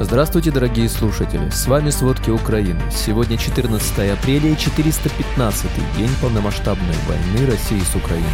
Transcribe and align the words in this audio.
Здравствуйте, 0.00 0.52
дорогие 0.52 0.88
слушатели! 0.88 1.50
С 1.50 1.66
вами 1.66 1.90
«Сводки 1.90 2.30
Украины». 2.30 2.80
Сегодня 2.88 3.36
14 3.36 4.12
апреля 4.12 4.50
и 4.50 4.54
415-й 4.54 5.98
день 5.98 6.10
полномасштабной 6.22 6.94
войны 7.08 7.50
России 7.50 7.80
с 7.80 7.96
Украиной. 7.96 8.28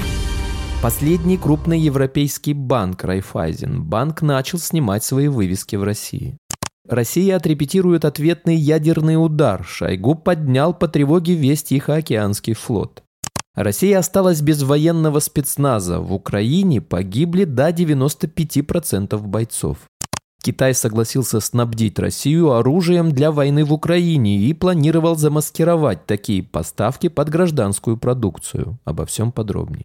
Последний 0.82 1.38
крупный 1.38 1.80
европейский 1.80 2.52
банк 2.52 3.02
Райфайзен 3.02 3.82
банк 3.82 4.20
начал 4.20 4.58
снимать 4.58 5.04
свои 5.04 5.28
вывески 5.28 5.76
в 5.76 5.84
России. 5.84 6.36
Россия 6.86 7.36
отрепетирует 7.36 8.04
ответный 8.04 8.56
ядерный 8.56 9.16
удар. 9.16 9.64
Шойгу 9.64 10.16
поднял 10.16 10.74
по 10.74 10.86
тревоге 10.86 11.32
весь 11.32 11.62
Тихоокеанский 11.62 12.52
флот. 12.52 13.02
Россия 13.54 13.98
осталась 14.00 14.42
без 14.42 14.62
военного 14.62 15.18
спецназа. 15.18 16.00
В 16.00 16.12
Украине 16.12 16.82
погибли 16.82 17.44
до 17.44 17.70
95% 17.70 19.16
бойцов. 19.18 19.78
Китай 20.44 20.74
согласился 20.74 21.40
снабдить 21.40 21.98
Россию 21.98 22.52
оружием 22.52 23.12
для 23.12 23.32
войны 23.32 23.64
в 23.64 23.72
Украине 23.72 24.36
и 24.36 24.52
планировал 24.52 25.16
замаскировать 25.16 26.04
такие 26.04 26.42
поставки 26.42 27.08
под 27.08 27.30
гражданскую 27.30 27.96
продукцию. 27.96 28.78
Обо 28.84 29.06
всем 29.06 29.32
подробнее. 29.32 29.84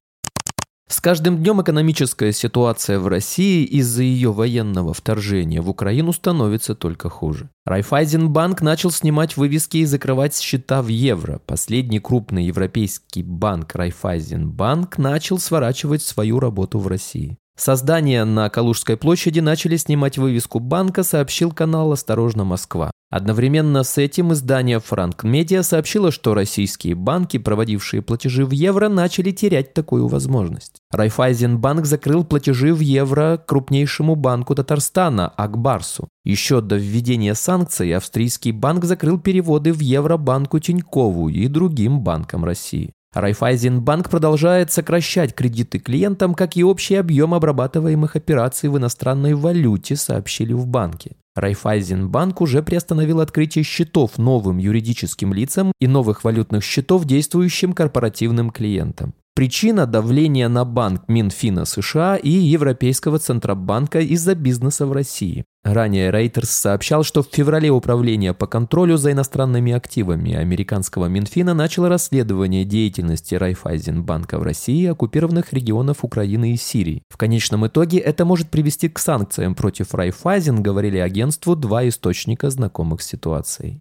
С 0.90 1.00
каждым 1.00 1.38
днем 1.38 1.62
экономическая 1.62 2.34
ситуация 2.34 3.00
в 3.00 3.08
России 3.08 3.64
из-за 3.64 4.04
ее 4.04 4.34
военного 4.34 4.94
вторжения 4.94 5.62
в 5.62 5.70
Украину 5.70 6.12
становится 6.12 6.76
только 6.76 7.08
хуже. 7.08 7.50
Райфайзенбанк 7.66 8.62
начал 8.62 8.92
снимать 8.92 9.38
вывески 9.38 9.78
и 9.78 9.86
закрывать 9.86 10.38
счета 10.38 10.82
в 10.82 10.88
евро. 10.88 11.40
Последний 11.46 12.02
крупный 12.02 12.44
европейский 12.44 13.24
банк 13.24 13.76
Райфайзенбанк 13.76 14.98
начал 14.98 15.40
сворачивать 15.40 16.02
свою 16.02 16.42
работу 16.42 16.80
в 16.80 16.88
России. 16.88 17.38
Создание 17.60 18.24
на 18.24 18.50
Калужской 18.50 18.96
площади 18.96 19.42
начали 19.42 19.76
снимать 19.76 20.18
вывеску 20.18 20.60
банка, 20.60 21.04
сообщил 21.04 21.52
канал 21.52 21.92
«Осторожно, 21.92 22.46
Москва». 22.46 22.90
Одновременно 23.10 23.84
с 23.84 23.98
этим 23.98 24.32
издание 24.32 24.80
«Франк 24.80 25.26
Медиа» 25.26 25.62
сообщило, 25.64 26.10
что 26.10 26.34
российские 26.34 26.96
банки, 26.96 27.38
проводившие 27.38 28.02
платежи 28.02 28.46
в 28.46 28.52
евро, 28.52 28.88
начали 28.88 29.32
терять 29.32 29.74
такую 29.74 30.08
возможность. 30.08 30.78
Райфайзенбанк 30.92 31.86
закрыл 31.86 32.24
платежи 32.24 32.74
в 32.74 32.80
евро 32.80 33.44
крупнейшему 33.46 34.16
банку 34.16 34.56
Татарстана– 34.56 35.28
Акбарсу. 35.38 36.08
Еще 36.24 36.62
до 36.62 36.78
введения 36.78 37.34
санкций 37.34 37.94
австрийский 37.94 38.54
банк 38.54 38.86
закрыл 38.86 39.20
переводы 39.20 39.74
в 39.74 39.82
евро 39.82 40.16
банку 40.16 40.60
Тинькову 40.60 41.28
и 41.28 41.48
другим 41.48 42.00
банкам 42.00 42.46
России. 42.46 42.94
Райфайзенбанк 43.14 44.08
продолжает 44.10 44.72
сокращать 44.72 45.34
кредиты 45.34 45.80
клиентам, 45.80 46.36
как 46.36 46.56
и 46.56 46.64
общий 46.64 46.96
объем 46.96 47.34
обрабатываемых 47.34 48.16
операций 48.16 48.70
в 48.70 48.78
иностранной 48.78 49.34
валюте, 49.34 49.96
сообщили 49.96 50.54
в 50.54 50.68
банке. 50.68 51.16
Райфайзенбанк 51.36 52.40
уже 52.42 52.62
приостановил 52.62 53.20
открытие 53.20 53.64
счетов 53.64 54.20
новым 54.20 54.58
юридическим 54.58 55.34
лицам 55.34 55.72
и 55.80 55.88
новых 55.88 56.24
валютных 56.24 56.64
счетов 56.64 57.06
действующим 57.06 57.74
корпоративным 57.74 58.52
клиентам. 58.52 59.16
Причина– 59.34 59.86
давления 59.88 60.50
на 60.50 60.66
банк 60.66 61.04
Минфина 61.08 61.66
США 61.66 62.18
и 62.18 62.30
Европейского 62.30 63.20
Центробанка 63.20 64.02
из-за 64.02 64.36
бизнеса 64.36 64.86
в 64.86 64.92
России. 64.92 65.46
Ранее 65.64 66.10
Reuters 66.10 66.46
сообщал, 66.46 67.04
что 67.04 67.22
в 67.22 67.28
феврале 67.32 67.70
Управление 67.70 68.34
по 68.34 68.48
контролю 68.48 68.96
за 68.96 69.12
иностранными 69.12 69.74
активами 69.74 70.34
американского 70.34 71.08
Минфина 71.08 71.54
начало 71.54 71.90
расследование 71.90 72.64
деятельности 72.64 73.36
Райфайзенбанка 73.36 74.40
в 74.40 74.44
России 74.44 74.84
и 74.84 74.88
оккупированных 74.88 75.52
регионов 75.52 76.04
Украины 76.04 76.54
и 76.54 76.58
Сирии. 76.58 77.04
В 77.10 77.18
конечном 77.18 77.68
итоге 77.68 77.98
это 78.00 78.24
может 78.24 78.50
привести 78.50 78.88
к 78.88 79.00
санкциям 79.00 79.54
против 79.54 79.94
Райфайзен, 79.94 80.64
говорили 80.64 80.98
агентству 80.98 81.56
два 81.56 81.88
источника 81.88 82.50
знакомых 82.50 83.02
с 83.02 83.08
ситуацией. 83.08 83.80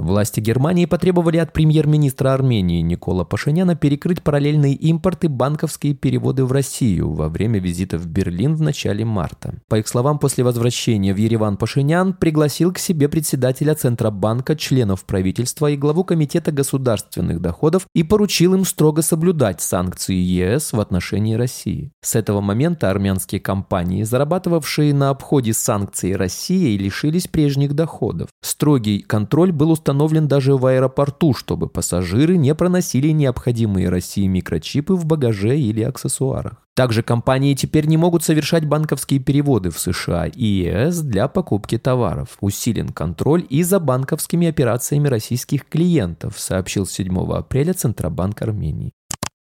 Власти 0.00 0.40
Германии 0.40 0.86
потребовали 0.86 1.36
от 1.36 1.52
премьер-министра 1.52 2.32
Армении 2.32 2.80
Никола 2.80 3.24
Пашиняна 3.24 3.76
перекрыть 3.76 4.22
параллельные 4.22 4.72
импорты 4.72 5.28
банковские 5.28 5.92
переводы 5.92 6.46
в 6.46 6.52
Россию 6.52 7.12
во 7.12 7.28
время 7.28 7.60
визита 7.60 7.98
в 7.98 8.06
Берлин 8.06 8.54
в 8.54 8.62
начале 8.62 9.04
марта. 9.04 9.56
По 9.68 9.78
их 9.78 9.86
словам, 9.86 10.18
после 10.18 10.42
возвращения 10.42 11.12
в 11.12 11.18
Ереван 11.18 11.58
Пашинян 11.58 12.14
пригласил 12.14 12.72
к 12.72 12.78
себе 12.78 13.10
председателя 13.10 13.74
Центробанка, 13.74 14.56
членов 14.56 15.04
правительства 15.04 15.66
и 15.70 15.76
главу 15.76 16.02
Комитета 16.02 16.50
государственных 16.50 17.42
доходов 17.42 17.86
и 17.94 18.02
поручил 18.02 18.54
им 18.54 18.64
строго 18.64 19.02
соблюдать 19.02 19.60
санкции 19.60 20.16
ЕС 20.16 20.72
в 20.72 20.80
отношении 20.80 21.34
России. 21.34 21.92
С 22.00 22.14
этого 22.14 22.40
момента 22.40 22.90
армянские 22.90 23.42
компании, 23.42 24.04
зарабатывавшие 24.04 24.94
на 24.94 25.10
обходе 25.10 25.52
санкций 25.52 26.16
России, 26.16 26.78
лишились 26.78 27.28
прежних 27.28 27.74
доходов. 27.74 28.30
Строгий 28.42 29.00
контроль 29.00 29.52
был 29.52 29.70
установлен 29.70 29.89
установлен 29.90 30.28
даже 30.28 30.54
в 30.54 30.64
аэропорту, 30.66 31.34
чтобы 31.34 31.68
пассажиры 31.68 32.36
не 32.36 32.54
проносили 32.54 33.08
необходимые 33.08 33.88
России 33.88 34.26
микрочипы 34.28 34.94
в 34.94 35.04
багаже 35.04 35.58
или 35.58 35.82
аксессуарах. 35.82 36.62
Также 36.76 37.02
компании 37.02 37.54
теперь 37.54 37.86
не 37.86 37.96
могут 37.96 38.22
совершать 38.22 38.64
банковские 38.66 39.18
переводы 39.18 39.70
в 39.70 39.78
США 39.78 40.26
и 40.26 40.44
ЕС 40.44 41.00
для 41.00 41.26
покупки 41.26 41.76
товаров. 41.76 42.38
Усилен 42.40 42.90
контроль 42.90 43.44
и 43.50 43.64
за 43.64 43.80
банковскими 43.80 44.46
операциями 44.46 45.08
российских 45.08 45.68
клиентов, 45.68 46.38
сообщил 46.38 46.86
7 46.86 47.32
апреля 47.32 47.74
Центробанк 47.74 48.40
Армении. 48.42 48.92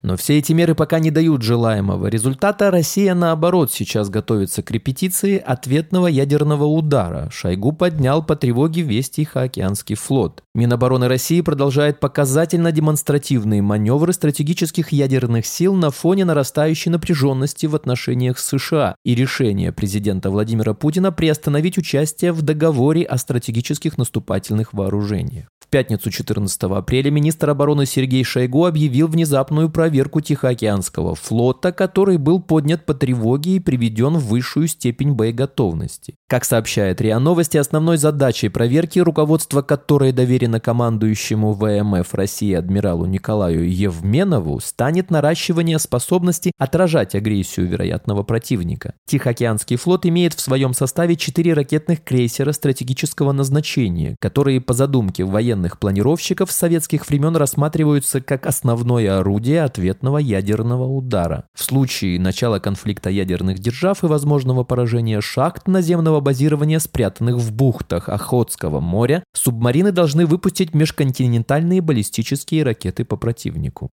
Но 0.04 0.18
все 0.18 0.40
эти 0.40 0.52
меры 0.52 0.74
пока 0.74 1.00
не 1.00 1.12
дают 1.12 1.44
желаемого 1.44 2.08
результата. 2.08 2.72
Россия, 2.72 3.14
наоборот, 3.14 3.72
сейчас 3.72 4.10
готовится 4.10 4.64
к 4.64 4.72
репетиции 4.72 5.38
ответного 5.38 6.08
ядерного 6.08 6.66
удара. 6.66 7.30
Шойгу 7.32 7.72
поднял 7.72 8.24
по 8.24 8.36
тревоге 8.36 8.82
весь 8.82 9.12
Тихоокеанский 9.12 9.96
флот. 9.96 10.44
Минобороны 10.56 11.08
России 11.08 11.42
продолжает 11.42 12.00
показательно-демонстративные 12.00 13.62
маневры 13.62 14.12
стратегических 14.14 14.92
ядерных 14.92 15.46
сил 15.46 15.76
на 15.76 15.92
фоне 15.92 16.26
нарастающей 16.26 16.90
напряженности 16.90 17.68
в 17.68 17.76
отношениях 17.76 18.40
с 18.40 18.58
США 18.58 18.96
и 19.06 19.14
решения 19.14 19.72
президента 19.72 20.32
Владимира 20.32 20.74
Путина 20.74 21.12
приостановить 21.12 21.78
участие 21.78 22.32
в 22.32 22.42
договоре 22.42 23.04
о 23.04 23.18
стратегических 23.18 24.00
наступательных 24.00 24.74
вооружениях 24.74 25.48
пятницу 25.72 26.12
14 26.12 26.64
апреля 26.64 27.10
министр 27.10 27.50
обороны 27.50 27.86
Сергей 27.86 28.24
Шойгу 28.24 28.66
объявил 28.66 29.08
внезапную 29.08 29.70
проверку 29.70 29.91
Тихоокеанского 30.22 31.16
флота, 31.16 31.72
который 31.72 32.18
был 32.18 32.42
поднят 32.42 32.86
по 32.86 32.94
тревоге 32.94 33.58
и 33.58 33.60
приведен 33.60 34.18
в 34.18 34.28
высшую 34.28 34.68
степень 34.68 35.14
боеготовности. 35.14 36.16
Как 36.28 36.46
сообщает 36.46 37.02
РИА 37.02 37.20
Новости, 37.20 37.58
основной 37.58 37.98
задачей 37.98 38.50
проверки, 38.50 39.00
руководство 39.00 39.62
которой 39.62 40.12
доверено 40.12 40.60
командующему 40.60 41.54
ВМФ 41.54 42.14
России 42.14 42.54
адмиралу 42.54 43.06
Николаю 43.06 43.70
Евменову, 43.70 44.60
станет 44.60 45.12
наращивание 45.12 45.80
способности 45.80 46.52
отражать 46.58 47.16
агрессию 47.16 47.68
вероятного 47.68 48.24
противника. 48.24 48.94
Тихоокеанский 49.08 49.76
флот 49.76 50.06
имеет 50.06 50.34
в 50.34 50.40
своем 50.40 50.74
составе 50.74 51.16
четыре 51.16 51.54
ракетных 51.54 52.04
крейсера 52.04 52.52
стратегического 52.52 53.32
назначения, 53.32 54.16
которые 54.20 54.62
по 54.62 54.74
задумке 54.74 55.24
военных 55.24 55.80
планировщиков 55.80 56.52
советских 56.52 57.08
времен 57.10 57.36
рассматриваются 57.36 58.22
как 58.22 58.46
основное 58.46 59.20
орудие 59.20 59.64
ответного 59.82 60.20
ядерного 60.20 60.84
удара. 60.84 61.46
В 61.54 61.64
случае 61.64 62.20
начала 62.20 62.60
конфликта 62.60 63.10
ядерных 63.10 63.58
держав 63.60 64.04
и 64.04 64.08
возможного 64.08 64.64
поражения 64.64 65.22
шахт 65.22 65.68
наземного 65.68 66.20
базирования, 66.20 66.80
спрятанных 66.80 67.38
в 67.38 67.52
бухтах 67.52 68.08
Охотского 68.08 68.80
моря, 68.80 69.24
субмарины 69.34 69.92
должны 69.92 70.28
выпустить 70.28 70.76
межконтинентальные 70.76 71.82
баллистические 71.82 72.64
ракеты 72.64 73.06
по 73.06 73.18
противнику. 73.18 73.90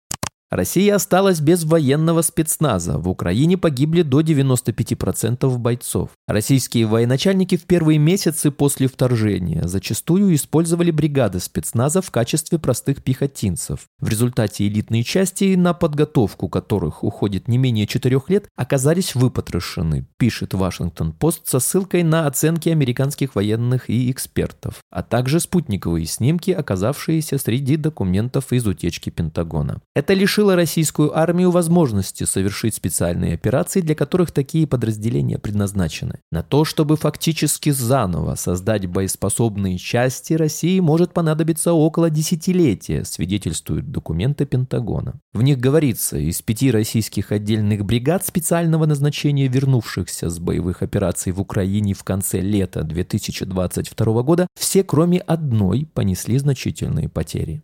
Россия 0.51 0.93
осталась 0.93 1.39
без 1.39 1.63
военного 1.63 2.21
спецназа. 2.21 2.99
В 2.99 3.09
Украине 3.09 3.57
погибли 3.57 4.03
до 4.03 4.21
95% 4.21 5.57
бойцов. 5.57 6.11
Российские 6.27 6.85
военачальники 6.85 7.57
в 7.57 7.63
первые 7.63 7.97
месяцы 7.97 8.51
после 8.51 8.87
вторжения 8.87 9.67
зачастую 9.67 10.35
использовали 10.35 10.91
бригады 10.91 11.39
спецназа 11.39 12.03
в 12.03 12.11
качестве 12.11 12.59
простых 12.59 13.03
пехотинцев. 13.03 13.87
В 13.99 14.07
результате 14.07 14.67
элитные 14.67 15.03
части, 15.03 15.55
на 15.55 15.73
подготовку 15.73 16.47
которых 16.47 17.03
уходит 17.03 17.47
не 17.47 17.57
менее 17.57 17.87
четырех 17.87 18.29
лет, 18.29 18.47
оказались 18.55 19.15
выпотрошены, 19.15 20.05
пишет 20.17 20.53
Вашингтон-Пост 20.53 21.47
со 21.47 21.59
ссылкой 21.59 22.03
на 22.03 22.27
оценки 22.27 22.69
американских 22.69 23.33
военных 23.33 23.89
и 23.89 24.11
экспертов, 24.11 24.75
а 24.91 25.01
также 25.01 25.39
спутниковые 25.39 26.05
снимки, 26.05 26.51
оказавшиеся 26.51 27.39
среди 27.39 27.77
документов 27.77 28.53
из 28.53 28.67
утечки 28.67 29.09
Пентагона. 29.09 29.81
Это 29.95 30.13
лишь 30.13 30.34
лишило 30.35 30.57
российскую 30.57 31.17
армию 31.17 31.49
возможности 31.49 32.25
совершить 32.25 32.75
специальные 32.75 33.35
операции, 33.35 33.79
для 33.79 33.95
которых 33.95 34.31
такие 34.31 34.67
подразделения 34.67 35.39
предназначены. 35.39 36.19
На 36.29 36.43
то, 36.43 36.65
чтобы 36.65 36.97
фактически 36.97 37.69
заново 37.69 38.35
создать 38.35 38.85
боеспособные 38.85 39.77
части, 39.77 40.33
России 40.33 40.81
может 40.81 41.13
понадобиться 41.13 41.71
около 41.71 42.09
десятилетия, 42.09 43.05
свидетельствуют 43.05 43.91
документы 43.91 44.45
Пентагона. 44.45 45.13
В 45.33 45.41
них 45.41 45.57
говорится, 45.57 46.17
из 46.17 46.41
пяти 46.41 46.69
российских 46.69 47.31
отдельных 47.31 47.85
бригад 47.85 48.25
специального 48.25 48.85
назначения, 48.85 49.47
вернувшихся 49.47 50.29
с 50.29 50.37
боевых 50.37 50.81
операций 50.81 51.31
в 51.31 51.39
Украине 51.39 51.93
в 51.93 52.03
конце 52.03 52.41
лета 52.41 52.83
2022 52.83 54.21
года, 54.23 54.47
все 54.59 54.83
кроме 54.83 55.19
одной 55.19 55.87
понесли 55.93 56.37
значительные 56.37 57.07
потери. 57.07 57.63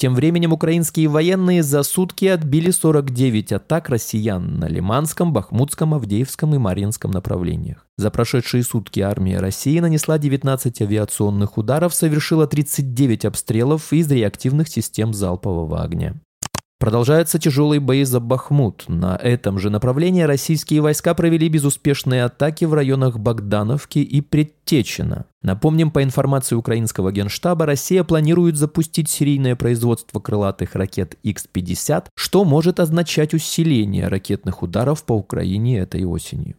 Тем 0.00 0.14
временем 0.14 0.54
украинские 0.54 1.08
военные 1.08 1.62
за 1.62 1.82
сутки 1.82 2.24
отбили 2.24 2.70
49 2.70 3.52
атак 3.52 3.90
россиян 3.90 4.58
на 4.58 4.66
Лиманском, 4.66 5.30
Бахмутском, 5.34 5.92
Авдеевском 5.92 6.54
и 6.54 6.58
Марьинском 6.58 7.10
направлениях. 7.10 7.86
За 7.98 8.10
прошедшие 8.10 8.62
сутки 8.62 9.00
армия 9.00 9.40
России 9.40 9.78
нанесла 9.78 10.16
19 10.16 10.80
авиационных 10.80 11.58
ударов, 11.58 11.92
совершила 11.92 12.46
39 12.46 13.26
обстрелов 13.26 13.92
из 13.92 14.10
реактивных 14.10 14.68
систем 14.68 15.12
залпового 15.12 15.82
огня. 15.82 16.14
Продолжаются 16.80 17.38
тяжелые 17.38 17.78
бои 17.78 18.04
за 18.04 18.20
Бахмут. 18.20 18.84
На 18.88 19.14
этом 19.14 19.58
же 19.58 19.68
направлении 19.68 20.22
российские 20.22 20.80
войска 20.80 21.12
провели 21.12 21.46
безуспешные 21.50 22.24
атаки 22.24 22.64
в 22.64 22.72
районах 22.72 23.18
Богдановки 23.18 23.98
и 23.98 24.22
Предтечина. 24.22 25.26
Напомним, 25.42 25.90
по 25.90 26.02
информации 26.02 26.54
украинского 26.54 27.12
генштаба, 27.12 27.66
Россия 27.66 28.02
планирует 28.02 28.56
запустить 28.56 29.10
серийное 29.10 29.56
производство 29.56 30.20
крылатых 30.20 30.74
ракет 30.74 31.16
X-50, 31.22 32.06
что 32.14 32.44
может 32.44 32.80
означать 32.80 33.34
усиление 33.34 34.08
ракетных 34.08 34.62
ударов 34.62 35.04
по 35.04 35.12
Украине 35.12 35.80
этой 35.80 36.06
осенью. 36.06 36.56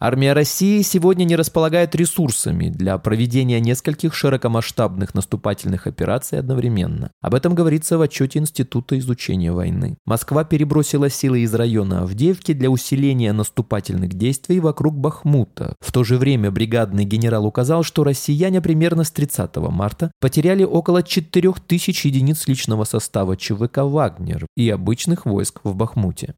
Армия 0.00 0.32
России 0.32 0.82
сегодня 0.82 1.24
не 1.24 1.34
располагает 1.34 1.96
ресурсами 1.96 2.68
для 2.68 2.96
проведения 2.98 3.58
нескольких 3.58 4.14
широкомасштабных 4.14 5.12
наступательных 5.12 5.88
операций 5.88 6.38
одновременно. 6.38 7.10
Об 7.20 7.34
этом 7.34 7.56
говорится 7.56 7.98
в 7.98 8.02
отчете 8.02 8.38
Института 8.38 8.96
изучения 9.00 9.50
войны. 9.50 9.98
Москва 10.06 10.44
перебросила 10.44 11.10
силы 11.10 11.40
из 11.40 11.52
района 11.52 12.02
Авдеевки 12.02 12.52
для 12.52 12.70
усиления 12.70 13.32
наступательных 13.32 14.14
действий 14.14 14.60
вокруг 14.60 14.96
Бахмута. 14.96 15.74
В 15.80 15.90
то 15.90 16.04
же 16.04 16.16
время 16.16 16.52
бригадный 16.52 17.04
генерал 17.04 17.44
указал, 17.44 17.82
что 17.82 18.04
россияне 18.04 18.60
примерно 18.60 19.02
с 19.02 19.10
30 19.10 19.56
марта 19.56 20.12
потеряли 20.20 20.62
около 20.62 21.02
4000 21.02 22.06
единиц 22.06 22.46
личного 22.46 22.84
состава 22.84 23.36
ЧВК 23.36 23.78
«Вагнер» 23.78 24.46
и 24.56 24.70
обычных 24.70 25.26
войск 25.26 25.58
в 25.64 25.74
Бахмуте. 25.74 26.36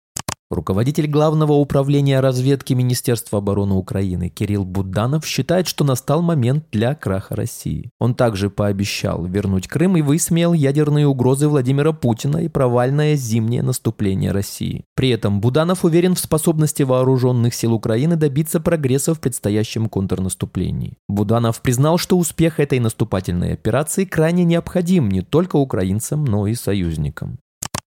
Руководитель 0.51 1.07
Главного 1.07 1.53
управления 1.53 2.19
разведки 2.19 2.73
Министерства 2.73 3.39
обороны 3.39 3.75
Украины 3.75 4.29
Кирилл 4.29 4.65
Буданов 4.65 5.25
считает, 5.25 5.69
что 5.69 5.85
настал 5.85 6.23
момент 6.23 6.65
для 6.73 6.97
краха 6.97 7.37
России. 7.37 7.91
Он 8.01 8.17
также 8.17 8.51
пообещал 8.51 9.25
вернуть 9.27 9.69
Крым 9.69 9.97
и 9.97 10.03
высмеял 10.03 10.53
ядерные 10.53 11.07
угрозы 11.07 11.47
Владимира 11.47 11.93
Путина 11.93 12.39
и 12.39 12.49
провальное 12.49 13.15
зимнее 13.15 13.63
наступление 13.63 14.33
России. 14.33 14.83
При 14.97 15.11
этом 15.11 15.41
Буданов 15.41 15.85
уверен 15.85 16.17
в 16.17 16.19
способности 16.19 16.83
вооруженных 16.83 17.55
сил 17.55 17.73
Украины 17.73 18.17
добиться 18.17 18.59
прогресса 18.59 19.15
в 19.15 19.21
предстоящем 19.21 19.89
контрнаступлении. 19.89 20.99
Буданов 21.09 21.63
признал, 21.63 21.97
что 21.97 22.19
успех 22.19 22.59
этой 22.59 22.81
наступательной 22.81 23.53
операции 23.53 24.05
крайне 24.05 24.43
необходим 24.43 25.11
не 25.11 25.23
только 25.23 25.55
украинцам, 25.55 26.25
но 26.25 26.49
и 26.49 26.57
союзникам. 26.57 27.39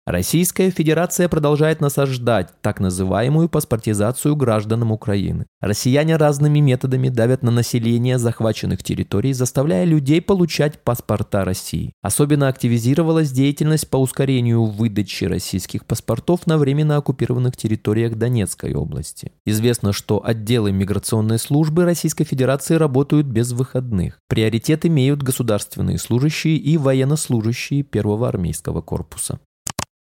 Российская 0.06 0.70
Федерация 0.70 1.28
продолжает 1.28 1.82
насаждать 1.82 2.50
так 2.62 2.80
называемую 2.80 3.50
паспортизацию 3.50 4.36
гражданам 4.36 4.92
Украины. 4.92 5.48
Россияне 5.62 6.16
разными 6.16 6.60
методами 6.60 7.10
давят 7.10 7.42
на 7.42 7.50
население 7.50 8.20
захваченных 8.20 8.84
территорий, 8.84 9.34
заставляя 9.34 9.84
людей 9.84 10.22
получать 10.22 10.84
паспорта 10.84 11.44
России. 11.44 11.92
Особенно 12.04 12.50
активизировалась 12.50 13.32
деятельность 13.32 13.90
по 13.90 13.98
ускорению 13.98 14.66
выдачи 14.66 15.26
российских 15.26 15.86
паспортов 15.86 16.46
на 16.46 16.60
временно 16.60 16.98
оккупированных 16.98 17.58
территориях 17.58 18.14
Донецкой 18.14 18.76
области. 18.76 19.32
Известно, 19.44 19.92
что 19.92 20.24
отделы 20.24 20.72
миграционной 20.72 21.40
службы 21.40 21.84
Российской 21.84 22.26
Федерации 22.26 22.76
работают 22.76 23.26
без 23.26 23.54
выходных. 23.54 24.20
Приоритет 24.28 24.86
имеют 24.86 25.24
государственные 25.24 25.98
служащие 25.98 26.58
и 26.58 26.78
военнослужащие 26.78 27.82
первого 27.82 28.30
армейского 28.30 28.82
корпуса. 28.82 29.40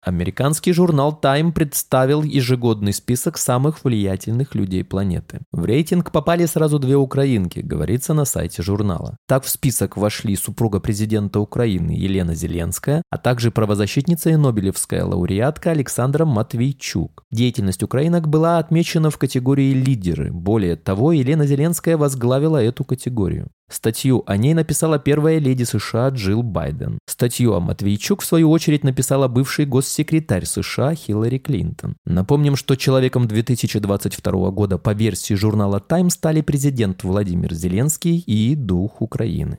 Американский 0.04 0.74
журнал 0.74 1.18
Time 1.20 1.50
представил 1.50 2.22
ежегодный 2.22 2.92
список 2.92 3.38
самых 3.38 3.82
влиятельных 3.84 4.54
людей 4.54 4.84
планеты. 4.84 5.40
В 5.50 5.64
рейтинг 5.64 6.12
попали 6.12 6.44
сразу 6.44 6.78
две 6.78 6.96
украинки, 6.96 7.60
говорится 7.60 8.12
на 8.12 8.26
сайте 8.26 8.62
журнала. 8.62 9.16
Так 9.26 9.44
в 9.44 9.48
список 9.48 9.96
вошли 9.96 10.36
супруга 10.36 10.78
президента 10.78 11.40
Украины 11.40 11.92
Елена 11.92 12.34
Зеленская, 12.34 13.02
а 13.08 13.16
также 13.16 13.50
правозащитница 13.50 14.28
и 14.28 14.36
нобелевская 14.36 15.06
лауреатка 15.06 15.70
Александра 15.70 16.26
Матвейчук. 16.26 17.24
Деятельность 17.30 17.82
украинок 17.82 18.28
была 18.28 18.58
отмечена 18.58 19.08
в 19.10 19.16
категории 19.16 19.72
«лидеры». 19.72 20.30
Более 20.32 20.76
того, 20.76 21.12
Елена 21.12 21.46
Зеленская 21.46 21.96
возглавила 21.96 22.62
эту 22.62 22.84
категорию. 22.84 23.48
Статью 23.70 24.22
о 24.26 24.36
ней 24.36 24.54
написала 24.54 24.98
первая 24.98 25.38
леди 25.38 25.64
США 25.64 26.10
Джилл 26.10 26.42
Байден. 26.42 26.98
Статью 27.06 27.54
о 27.54 27.60
Матвейчук, 27.60 28.22
в 28.22 28.26
свою 28.26 28.50
очередь, 28.50 28.84
написала 28.84 29.26
бывший 29.26 29.64
госсекретарь 29.64 30.44
США 30.44 30.94
Хиллари 30.94 31.38
Клинтон. 31.38 31.96
Напомним, 32.04 32.56
что 32.56 32.76
человеком 32.76 33.26
2022 33.26 34.50
года 34.50 34.78
по 34.78 34.92
версии 34.92 35.34
журнала 35.34 35.82
Time 35.86 36.10
стали 36.10 36.42
президент 36.42 37.04
Владимир 37.04 37.54
Зеленский 37.54 38.18
и 38.18 38.54
дух 38.54 39.00
Украины. 39.00 39.58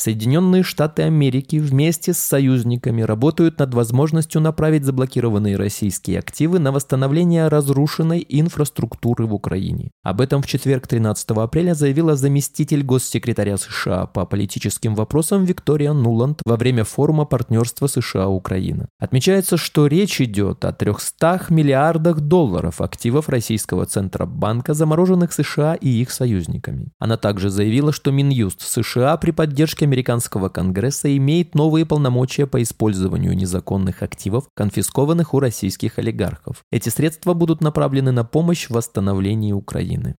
Соединенные 0.00 0.62
Штаты 0.62 1.02
Америки 1.02 1.56
вместе 1.56 2.14
с 2.14 2.18
союзниками 2.18 3.02
работают 3.02 3.58
над 3.58 3.74
возможностью 3.74 4.40
направить 4.40 4.84
заблокированные 4.84 5.56
российские 5.56 6.20
активы 6.20 6.60
на 6.60 6.70
восстановление 6.70 7.48
разрушенной 7.48 8.24
инфраструктуры 8.28 9.26
в 9.26 9.34
Украине. 9.34 9.90
Об 10.04 10.20
этом 10.20 10.40
в 10.40 10.46
четверг 10.46 10.86
13 10.86 11.30
апреля 11.30 11.74
заявила 11.74 12.14
заместитель 12.14 12.84
госсекретаря 12.84 13.56
США 13.56 14.06
по 14.06 14.24
политическим 14.24 14.94
вопросам 14.94 15.44
Виктория 15.44 15.92
Нуланд 15.92 16.42
во 16.44 16.56
время 16.56 16.84
форума 16.84 17.24
партнерства 17.24 17.88
США-Украина. 17.88 18.86
Отмечается, 19.00 19.56
что 19.56 19.88
речь 19.88 20.20
идет 20.20 20.64
о 20.64 20.72
300 20.72 21.46
миллиардах 21.48 22.20
долларов 22.20 22.80
активов 22.80 23.28
российского 23.28 23.84
Центробанка, 23.84 24.74
замороженных 24.74 25.32
США 25.32 25.74
и 25.74 25.88
их 25.88 26.12
союзниками. 26.12 26.92
Она 27.00 27.16
также 27.16 27.50
заявила, 27.50 27.92
что 27.92 28.12
Минюст 28.12 28.60
США 28.60 29.16
при 29.16 29.32
поддержке 29.32 29.87
американского 29.88 30.48
Конгресса 30.48 31.16
имеет 31.16 31.54
новые 31.54 31.86
полномочия 31.86 32.46
по 32.46 32.62
использованию 32.62 33.34
незаконных 33.34 34.02
активов, 34.02 34.44
конфискованных 34.54 35.34
у 35.34 35.40
российских 35.40 35.98
олигархов. 35.98 36.62
Эти 36.70 36.90
средства 36.90 37.34
будут 37.34 37.60
направлены 37.62 38.12
на 38.12 38.24
помощь 38.24 38.68
в 38.68 38.74
восстановлении 38.74 39.52
Украины. 39.52 40.14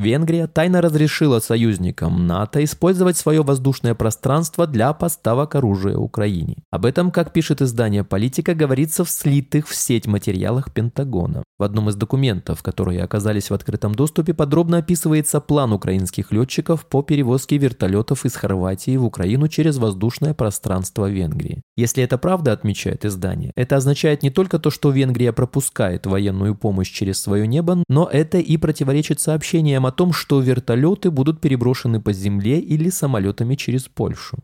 Венгрия 0.00 0.46
тайно 0.46 0.80
разрешила 0.80 1.40
союзникам 1.40 2.26
НАТО 2.26 2.64
использовать 2.64 3.18
свое 3.18 3.42
воздушное 3.42 3.94
пространство 3.94 4.66
для 4.66 4.94
поставок 4.94 5.54
оружия 5.56 5.98
Украине. 5.98 6.56
Об 6.70 6.86
этом, 6.86 7.10
как 7.10 7.34
пишет 7.34 7.60
издание 7.60 8.02
«Политика», 8.02 8.54
говорится 8.54 9.04
в 9.04 9.10
слитых 9.10 9.68
в 9.68 9.76
сеть 9.76 10.06
материалах 10.06 10.72
Пентагона. 10.72 11.42
В 11.58 11.62
одном 11.64 11.90
из 11.90 11.96
документов, 11.96 12.62
которые 12.62 13.02
оказались 13.02 13.50
в 13.50 13.54
открытом 13.54 13.94
доступе, 13.94 14.32
подробно 14.32 14.78
описывается 14.78 15.38
план 15.38 15.74
украинских 15.74 16.32
летчиков 16.32 16.86
по 16.86 17.02
перевозке 17.02 17.58
вертолетов 17.58 18.24
из 18.24 18.34
Хорватии 18.36 18.96
в 18.96 19.04
Украину 19.04 19.48
через 19.48 19.76
воздушное 19.76 20.32
пространство 20.32 21.10
Венгрии. 21.10 21.60
Если 21.76 22.02
это 22.02 22.16
правда, 22.16 22.52
отмечает 22.52 23.04
издание, 23.04 23.52
это 23.54 23.76
означает 23.76 24.22
не 24.22 24.30
только 24.30 24.58
то, 24.58 24.70
что 24.70 24.90
Венгрия 24.90 25.34
пропускает 25.34 26.06
военную 26.06 26.54
помощь 26.54 26.90
через 26.90 27.20
свое 27.20 27.46
небо, 27.46 27.84
но 27.90 28.08
это 28.10 28.38
и 28.38 28.56
противоречит 28.56 29.20
сообщениям 29.20 29.89
о 29.90 29.92
том, 29.92 30.12
что 30.12 30.40
вертолеты 30.40 31.10
будут 31.10 31.40
переброшены 31.40 32.00
по 32.00 32.12
земле 32.12 32.60
или 32.60 32.90
самолетами 32.90 33.56
через 33.56 33.88
Польшу. 33.88 34.38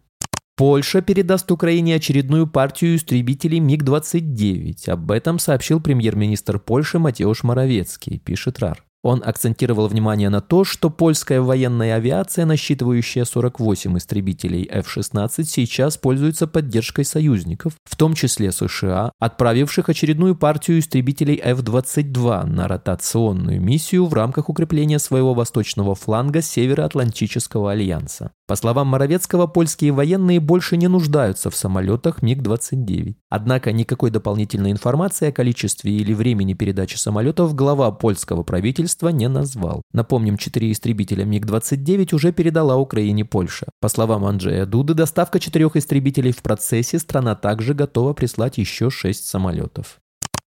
Польша 0.57 1.03
передаст 1.03 1.51
Украине 1.53 1.95
очередную 1.95 2.47
партию 2.47 2.97
истребителей 2.97 3.61
МиГ-29. 3.61 4.89
Об 4.89 5.11
этом 5.11 5.39
сообщил 5.39 5.81
премьер-министр 5.81 6.59
Польши 6.59 6.99
Матеуш 6.99 7.45
Моровецкий, 7.45 8.19
пишет 8.19 8.59
РАР. 8.59 8.83
Он 9.07 9.23
акцентировал 9.25 9.87
внимание 9.87 10.31
на 10.31 10.41
то, 10.41 10.65
что 10.65 10.91
польская 10.91 11.41
военная 11.41 11.95
авиация, 11.95 12.45
насчитывающая 12.45 13.25
48 13.25 13.99
истребителей 13.99 14.69
F-16, 14.69 15.45
сейчас 15.45 15.97
пользуется 15.97 16.49
поддержкой 16.49 17.05
союзников, 17.05 17.75
в 17.85 17.95
том 17.95 18.15
числе 18.15 18.51
США, 18.51 19.13
отправивших 19.21 19.89
очередную 19.89 20.35
партию 20.35 20.81
истребителей 20.81 21.37
F-22 21.37 22.47
на 22.47 22.67
ротационную 22.67 23.63
миссию 23.63 24.07
в 24.07 24.13
рамках 24.13 24.49
укрепления 24.49 24.99
своего 24.99 25.35
восточного 25.35 25.95
фланга 25.95 26.43
Североатлантического 26.43 27.71
альянса. 27.71 28.33
По 28.47 28.55
словам 28.55 28.87
Моровецкого, 28.87 29.49
польские 29.49 29.91
военные 29.91 30.39
больше 30.39 30.77
не 30.77 30.87
нуждаются 30.87 31.51
в 31.51 31.57
самолетах 31.57 32.23
МиГ-29. 32.23 33.17
Однако 33.29 33.73
никакой 33.73 34.11
дополнительной 34.11 34.71
информации 34.71 35.29
о 35.29 35.33
количестве 35.33 35.91
или 35.97 36.15
времени 36.15 36.55
передачи 36.55 36.97
самолетов 36.97 37.57
глава 37.57 37.91
польского 37.91 38.45
правительства 38.45 39.09
не 39.09 39.29
назвал. 39.29 39.83
Напомним, 39.93 40.37
четыре 40.37 40.71
истребителя 40.71 41.25
МиГ-29 41.25 42.15
уже 42.15 42.31
передала 42.33 42.77
Украине 42.77 43.25
Польша. 43.25 43.67
По 43.81 43.89
словам 43.89 44.25
Анджея 44.25 44.65
Дуды, 44.65 44.95
доставка 44.95 45.41
четырех 45.41 45.75
истребителей 45.75 46.31
в 46.31 46.41
процессе, 46.43 47.01
страна 47.01 47.35
также 47.35 47.75
готова 47.75 48.13
прислать 48.13 48.59
еще 48.59 48.91
шесть 48.91 49.27
самолетов. 49.27 49.99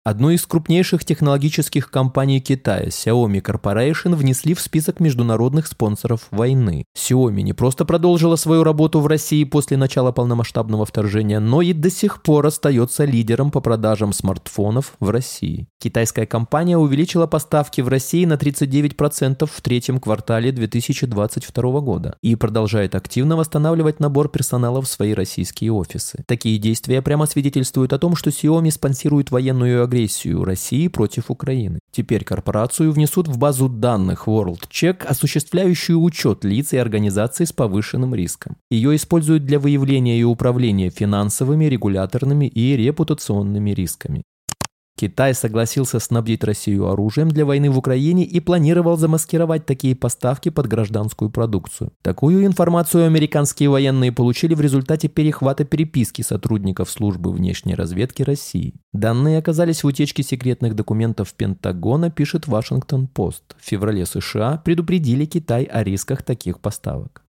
Одну 0.08 0.30
из 0.30 0.46
крупнейших 0.46 1.04
технологических 1.04 1.90
компаний 1.90 2.40
Китая, 2.40 2.86
Xiaomi 2.86 3.42
Corporation, 3.42 4.14
внесли 4.14 4.54
в 4.54 4.60
список 4.62 5.00
международных 5.00 5.66
спонсоров 5.66 6.28
войны. 6.30 6.86
Xiaomi 6.96 7.42
не 7.42 7.52
просто 7.52 7.84
продолжила 7.84 8.36
свою 8.36 8.64
работу 8.64 9.00
в 9.00 9.06
России 9.06 9.44
после 9.44 9.76
начала 9.76 10.10
полномасштабного 10.10 10.86
вторжения, 10.86 11.40
но 11.40 11.60
и 11.60 11.74
до 11.74 11.90
сих 11.90 12.22
пор 12.22 12.46
остается 12.46 13.04
лидером 13.04 13.50
по 13.50 13.60
продажам 13.60 14.14
смартфонов 14.14 14.94
в 14.98 15.10
России. 15.10 15.68
Китайская 15.78 16.24
компания 16.24 16.78
увеличила 16.78 17.26
поставки 17.26 17.82
в 17.82 17.88
России 17.88 18.24
на 18.24 18.38
39% 18.38 19.44
в 19.44 19.60
третьем 19.60 20.00
квартале 20.00 20.52
2022 20.52 21.80
года 21.80 22.16
и 22.22 22.34
продолжает 22.34 22.94
активно 22.94 23.36
восстанавливать 23.36 24.00
набор 24.00 24.30
персонала 24.30 24.80
в 24.80 24.88
свои 24.88 25.12
российские 25.12 25.72
офисы. 25.72 26.24
Такие 26.26 26.56
действия 26.56 27.02
прямо 27.02 27.26
свидетельствуют 27.26 27.92
о 27.92 27.98
том, 27.98 28.16
что 28.16 28.30
Xiaomi 28.30 28.70
спонсирует 28.70 29.30
военную 29.30 29.82
агрессию 29.82 29.97
агрессию 29.98 30.44
России 30.44 30.88
против 30.88 31.30
Украины. 31.30 31.80
Теперь 31.90 32.24
корпорацию 32.24 32.92
внесут 32.92 33.28
в 33.28 33.38
базу 33.38 33.68
данных 33.68 34.28
WorldCheck, 34.28 35.04
осуществляющую 35.04 36.00
учет 36.00 36.44
лиц 36.44 36.72
и 36.72 36.78
организаций 36.78 37.46
с 37.46 37.52
повышенным 37.52 38.14
риском. 38.14 38.56
Ее 38.70 38.94
используют 38.94 39.44
для 39.44 39.58
выявления 39.58 40.20
и 40.20 40.24
управления 40.24 40.90
финансовыми, 40.90 41.64
регуляторными 41.64 42.46
и 42.46 42.76
репутационными 42.76 43.70
рисками. 43.70 44.22
Китай 44.98 45.32
согласился 45.32 46.00
снабдить 46.00 46.42
Россию 46.42 46.88
оружием 46.88 47.28
для 47.28 47.44
войны 47.44 47.70
в 47.70 47.78
Украине 47.78 48.24
и 48.24 48.40
планировал 48.40 48.96
замаскировать 48.96 49.64
такие 49.64 49.94
поставки 49.94 50.48
под 50.48 50.66
гражданскую 50.66 51.30
продукцию. 51.30 51.92
Такую 52.02 52.44
информацию 52.44 53.06
американские 53.06 53.70
военные 53.70 54.10
получили 54.10 54.54
в 54.54 54.60
результате 54.60 55.06
перехвата 55.06 55.64
переписки 55.64 56.22
сотрудников 56.22 56.90
службы 56.90 57.30
внешней 57.30 57.76
разведки 57.76 58.22
России. 58.22 58.74
Данные 58.92 59.38
оказались 59.38 59.84
в 59.84 59.86
утечке 59.86 60.24
секретных 60.24 60.74
документов 60.74 61.32
Пентагона, 61.32 62.10
пишет 62.10 62.48
Вашингтон-Пост. 62.48 63.54
В 63.56 63.64
феврале 63.64 64.04
США 64.04 64.60
предупредили 64.64 65.26
Китай 65.26 65.62
о 65.62 65.84
рисках 65.84 66.24
таких 66.24 66.58
поставок. 66.58 67.22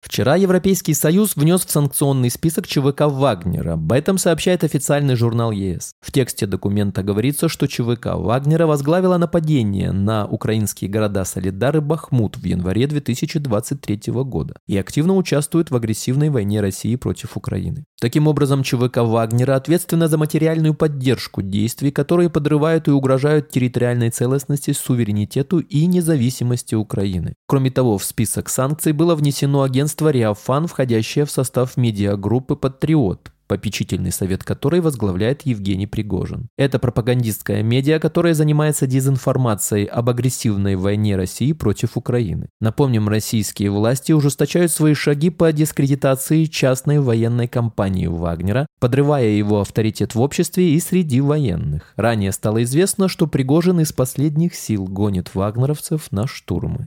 Вчера 0.00 0.36
Европейский 0.36 0.94
Союз 0.94 1.34
внес 1.34 1.66
в 1.66 1.70
санкционный 1.70 2.30
список 2.30 2.68
ЧВК 2.68 3.02
Вагнера. 3.02 3.72
Об 3.72 3.90
этом 3.92 4.16
сообщает 4.16 4.62
официальный 4.62 5.16
журнал 5.16 5.50
ЕС. 5.50 5.92
В 6.00 6.12
тексте 6.12 6.46
документа 6.46 7.02
говорится, 7.02 7.48
что 7.48 7.66
ЧВК 7.66 8.14
Вагнера 8.14 8.66
возглавила 8.66 9.16
нападение 9.18 9.90
на 9.90 10.26
украинские 10.26 10.88
города 10.88 11.24
Солидар 11.24 11.76
и 11.76 11.80
Бахмут 11.80 12.36
в 12.36 12.44
январе 12.44 12.86
2023 12.86 14.12
года 14.22 14.54
и 14.68 14.78
активно 14.78 15.16
участвует 15.16 15.70
в 15.70 15.76
агрессивной 15.76 16.30
войне 16.30 16.60
России 16.60 16.94
против 16.94 17.36
Украины. 17.36 17.84
Таким 18.00 18.28
образом, 18.28 18.62
ЧВК 18.62 18.98
Вагнера 18.98 19.56
ответственна 19.56 20.06
за 20.06 20.18
материальную 20.18 20.74
поддержку 20.74 21.42
действий, 21.42 21.90
которые 21.90 22.30
подрывают 22.30 22.86
и 22.86 22.92
угрожают 22.92 23.50
территориальной 23.50 24.10
целостности, 24.10 24.72
суверенитету 24.72 25.58
и 25.58 25.86
независимости 25.86 26.76
Украины. 26.76 27.34
Кроме 27.48 27.72
того, 27.72 27.98
в 27.98 28.04
список 28.04 28.48
санкций 28.48 28.92
было 28.92 29.16
внесено 29.16 29.62
агентство 29.62 29.87
агентство 29.88 30.10
«Реофан», 30.10 30.66
входящее 30.66 31.24
в 31.24 31.30
состав 31.30 31.78
медиагруппы 31.78 32.56
«Патриот», 32.56 33.32
попечительный 33.46 34.12
совет 34.12 34.44
которой 34.44 34.82
возглавляет 34.82 35.46
Евгений 35.46 35.86
Пригожин. 35.86 36.48
Это 36.58 36.78
пропагандистская 36.78 37.62
медиа, 37.62 37.98
которая 37.98 38.34
занимается 38.34 38.86
дезинформацией 38.86 39.86
об 39.86 40.10
агрессивной 40.10 40.76
войне 40.76 41.16
России 41.16 41.52
против 41.54 41.96
Украины. 41.96 42.50
Напомним, 42.60 43.08
российские 43.08 43.70
власти 43.70 44.12
ужесточают 44.12 44.70
свои 44.72 44.92
шаги 44.92 45.30
по 45.30 45.50
дискредитации 45.52 46.44
частной 46.44 47.00
военной 47.00 47.48
компании 47.48 48.08
Вагнера, 48.08 48.66
подрывая 48.80 49.28
его 49.28 49.62
авторитет 49.62 50.14
в 50.14 50.20
обществе 50.20 50.74
и 50.74 50.80
среди 50.80 51.22
военных. 51.22 51.94
Ранее 51.96 52.32
стало 52.32 52.62
известно, 52.62 53.08
что 53.08 53.26
Пригожин 53.26 53.80
из 53.80 53.94
последних 53.94 54.54
сил 54.54 54.84
гонит 54.84 55.34
вагнеровцев 55.34 56.12
на 56.12 56.26
штурмы. 56.26 56.86